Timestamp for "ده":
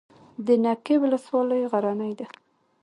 2.19-2.27